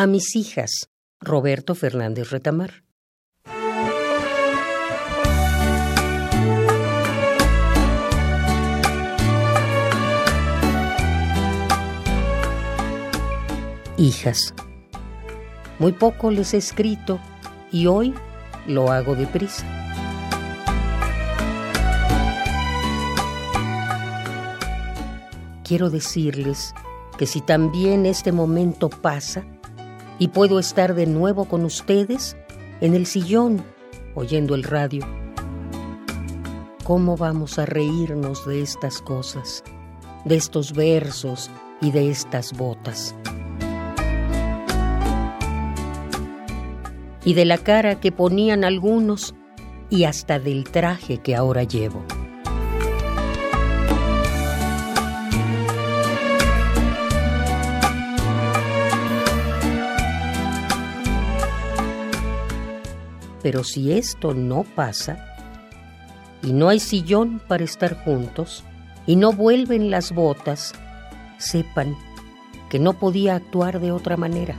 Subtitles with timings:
[0.00, 0.88] A mis hijas,
[1.20, 2.84] Roberto Fernández Retamar.
[13.98, 14.54] Hijas,
[15.78, 17.20] muy poco les he escrito
[17.70, 18.14] y hoy
[18.66, 19.66] lo hago deprisa.
[25.62, 26.72] Quiero decirles
[27.18, 29.44] que si también este momento pasa,
[30.20, 32.36] y puedo estar de nuevo con ustedes
[32.82, 33.64] en el sillón
[34.14, 35.04] oyendo el radio.
[36.84, 39.64] ¿Cómo vamos a reírnos de estas cosas,
[40.26, 43.14] de estos versos y de estas botas?
[47.24, 49.34] Y de la cara que ponían algunos
[49.88, 52.04] y hasta del traje que ahora llevo.
[63.42, 65.26] Pero si esto no pasa,
[66.42, 68.64] y no hay sillón para estar juntos,
[69.06, 70.74] y no vuelven las botas,
[71.38, 71.96] sepan
[72.68, 74.54] que no podía actuar de otra manera.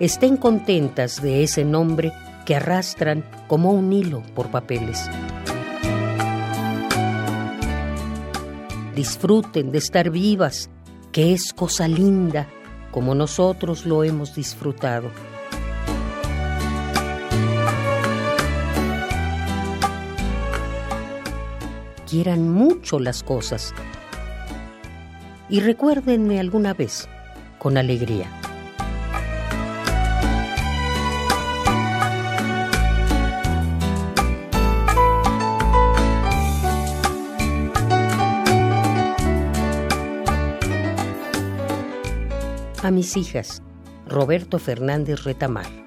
[0.00, 2.12] Estén contentas de ese nombre
[2.44, 5.08] que arrastran como un hilo por papeles.
[8.94, 10.70] Disfruten de estar vivas,
[11.12, 12.48] que es cosa linda,
[12.90, 15.10] como nosotros lo hemos disfrutado.
[22.08, 23.74] Quieran mucho las cosas
[25.48, 27.08] y recuérdenme alguna vez
[27.58, 28.43] con alegría.
[42.84, 43.62] A mis hijas,
[44.06, 45.83] Roberto Fernández Retamar.